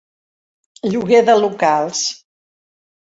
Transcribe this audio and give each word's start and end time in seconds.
Lloguer 0.93 1.21
de 1.29 1.37
locals. 1.43 2.03